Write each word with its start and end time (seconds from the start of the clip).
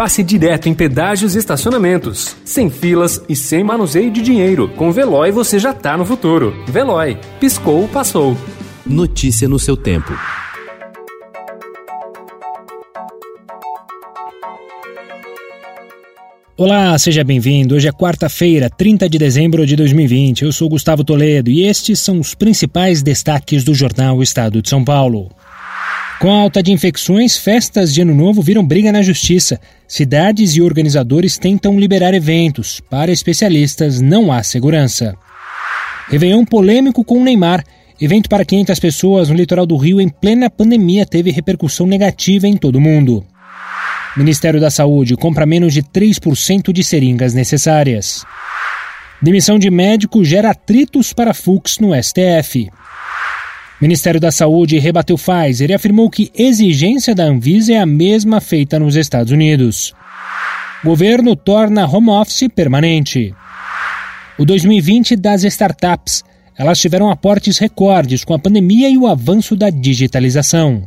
passe 0.00 0.22
direto 0.22 0.66
em 0.66 0.72
pedágios 0.72 1.34
e 1.34 1.38
estacionamentos. 1.38 2.34
Sem 2.42 2.70
filas 2.70 3.22
e 3.28 3.36
sem 3.36 3.62
manuseio 3.62 4.10
de 4.10 4.22
dinheiro. 4.22 4.66
Com 4.70 4.90
Veloy 4.90 5.30
você 5.30 5.58
já 5.58 5.74
tá 5.74 5.94
no 5.94 6.06
futuro. 6.06 6.54
Veloy. 6.66 7.18
Piscou, 7.38 7.86
passou. 7.86 8.34
Notícia 8.86 9.46
no 9.46 9.58
seu 9.58 9.76
tempo. 9.76 10.10
Olá, 16.56 16.98
seja 16.98 17.22
bem-vindo. 17.22 17.74
Hoje 17.74 17.88
é 17.88 17.92
quarta-feira, 17.92 18.70
30 18.70 19.06
de 19.06 19.18
dezembro 19.18 19.66
de 19.66 19.76
2020. 19.76 20.46
Eu 20.46 20.52
sou 20.52 20.70
Gustavo 20.70 21.04
Toledo 21.04 21.50
e 21.50 21.66
estes 21.66 22.00
são 22.00 22.18
os 22.18 22.34
principais 22.34 23.02
destaques 23.02 23.64
do 23.64 23.74
jornal 23.74 24.22
Estado 24.22 24.62
de 24.62 24.70
São 24.70 24.82
Paulo. 24.82 25.28
Com 26.20 26.30
a 26.30 26.42
alta 26.42 26.62
de 26.62 26.70
infecções, 26.70 27.38
festas 27.38 27.94
de 27.94 28.02
Ano 28.02 28.14
Novo 28.14 28.42
viram 28.42 28.62
briga 28.62 28.92
na 28.92 29.00
Justiça. 29.00 29.58
Cidades 29.88 30.54
e 30.54 30.60
organizadores 30.60 31.38
tentam 31.38 31.80
liberar 31.80 32.12
eventos. 32.12 32.78
Para 32.90 33.10
especialistas, 33.10 34.02
não 34.02 34.30
há 34.30 34.42
segurança. 34.42 35.16
Réveillon 36.10 36.44
polêmico 36.44 37.02
com 37.02 37.22
o 37.22 37.24
Neymar. 37.24 37.64
Evento 37.98 38.28
para 38.28 38.44
500 38.44 38.78
pessoas 38.78 39.30
no 39.30 39.34
litoral 39.34 39.64
do 39.64 39.78
Rio 39.78 39.98
em 39.98 40.10
plena 40.10 40.50
pandemia 40.50 41.06
teve 41.06 41.30
repercussão 41.30 41.86
negativa 41.86 42.46
em 42.46 42.54
todo 42.54 42.76
o 42.76 42.80
mundo. 42.82 43.24
Ministério 44.14 44.60
da 44.60 44.70
Saúde 44.70 45.16
compra 45.16 45.46
menos 45.46 45.72
de 45.72 45.82
3% 45.82 46.70
de 46.70 46.84
seringas 46.84 47.32
necessárias. 47.32 48.26
Demissão 49.22 49.58
de 49.58 49.70
médico 49.70 50.22
gera 50.22 50.50
atritos 50.50 51.14
para 51.14 51.32
Fux 51.32 51.78
no 51.78 51.94
STF. 51.94 52.68
Ministério 53.80 54.20
da 54.20 54.30
Saúde 54.30 54.78
rebateu 54.78 55.16
Pfizer 55.16 55.70
e 55.70 55.74
afirmou 55.74 56.10
que 56.10 56.30
exigência 56.36 57.14
da 57.14 57.24
Anvisa 57.24 57.72
é 57.72 57.78
a 57.78 57.86
mesma 57.86 58.38
feita 58.38 58.78
nos 58.78 58.94
Estados 58.94 59.32
Unidos. 59.32 59.94
Governo 60.84 61.34
torna 61.34 61.86
home 61.86 62.10
office 62.10 62.46
permanente. 62.54 63.34
O 64.38 64.44
2020 64.44 65.16
das 65.16 65.44
startups. 65.44 66.22
Elas 66.58 66.78
tiveram 66.78 67.10
aportes 67.10 67.56
recordes 67.56 68.22
com 68.22 68.34
a 68.34 68.38
pandemia 68.38 68.90
e 68.90 68.98
o 68.98 69.06
avanço 69.06 69.56
da 69.56 69.70
digitalização. 69.70 70.86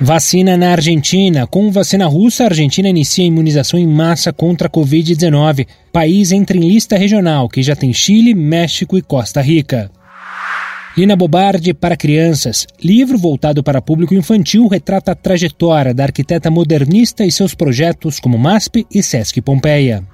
Vacina 0.00 0.56
na 0.56 0.72
Argentina. 0.72 1.46
Com 1.46 1.70
vacina 1.70 2.06
russa, 2.06 2.44
a 2.44 2.46
Argentina 2.46 2.88
inicia 2.88 3.22
a 3.22 3.28
imunização 3.28 3.78
em 3.78 3.86
massa 3.86 4.32
contra 4.32 4.66
a 4.66 4.70
Covid-19. 4.70 5.66
País 5.92 6.32
entra 6.32 6.56
em 6.56 6.60
lista 6.60 6.96
regional, 6.96 7.50
que 7.50 7.62
já 7.62 7.76
tem 7.76 7.92
Chile, 7.92 8.34
México 8.34 8.96
e 8.96 9.02
Costa 9.02 9.42
Rica. 9.42 9.90
Lina 10.94 11.16
Bobardi 11.16 11.72
para 11.72 11.96
crianças. 11.96 12.66
Livro 12.78 13.16
voltado 13.16 13.62
para 13.62 13.80
público 13.80 14.12
infantil 14.12 14.68
retrata 14.68 15.12
a 15.12 15.14
trajetória 15.14 15.94
da 15.94 16.04
arquiteta 16.04 16.50
modernista 16.50 17.24
e 17.24 17.32
seus 17.32 17.54
projetos 17.54 18.20
como 18.20 18.36
MASP 18.36 18.86
e 18.90 19.02
Sesc 19.02 19.40
Pompeia. 19.40 20.04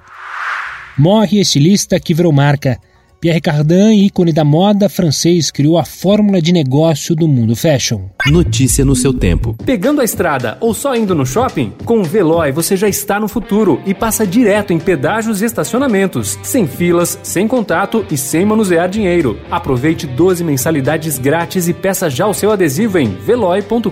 Morre 0.97 1.39
estilista 1.39 1.99
que 1.99 2.13
virou 2.13 2.31
marca. 2.31 2.79
Pierre 3.19 3.41
Cardin, 3.41 4.05
ícone 4.05 4.31
da 4.31 4.45
moda 4.45 4.87
francês, 4.87 5.51
criou 5.51 5.77
a 5.77 5.83
fórmula 5.83 6.41
de 6.41 6.53
negócio 6.53 7.13
do 7.13 7.27
mundo 7.27 7.53
fashion. 7.53 8.03
Notícia 8.27 8.85
no 8.85 8.95
seu 8.95 9.13
tempo. 9.13 9.57
Pegando 9.65 9.99
a 9.99 10.05
estrada 10.05 10.57
ou 10.61 10.73
só 10.73 10.95
indo 10.95 11.13
no 11.13 11.25
shopping? 11.25 11.73
Com 11.83 11.99
o 11.99 12.03
Veloy 12.03 12.53
você 12.53 12.77
já 12.77 12.87
está 12.87 13.19
no 13.19 13.27
futuro 13.27 13.81
e 13.85 13.93
passa 13.93 14.25
direto 14.25 14.71
em 14.71 14.79
pedágios 14.79 15.41
e 15.41 15.45
estacionamentos, 15.45 16.39
sem 16.41 16.65
filas, 16.65 17.19
sem 17.21 17.45
contato 17.45 18.05
e 18.09 18.15
sem 18.15 18.45
manusear 18.45 18.87
dinheiro. 18.87 19.37
Aproveite 19.51 20.07
12 20.07 20.41
mensalidades 20.41 21.17
grátis 21.17 21.67
e 21.67 21.73
peça 21.73 22.09
já 22.09 22.25
o 22.25 22.33
seu 22.33 22.51
adesivo 22.51 22.99
em 22.99 23.09
veloy.com.br. 23.09 23.89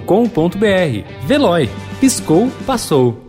Veloy. 1.26 1.70
Piscou, 2.00 2.50
passou. 2.66 3.27